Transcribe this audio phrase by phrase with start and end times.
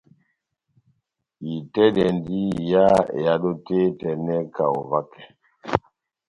[1.53, 2.85] Itɛ́dɛndi iha
[3.17, 5.21] ehádo tɛ́h etɛnɛ kaho vakɛ.